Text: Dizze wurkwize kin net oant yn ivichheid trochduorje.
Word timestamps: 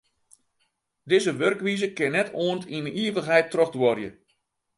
Dizze 1.09 1.31
wurkwize 1.39 1.87
kin 1.97 2.11
net 2.13 2.29
oant 2.43 2.63
yn 2.77 2.85
ivichheid 3.05 3.45
trochduorje. 3.49 4.09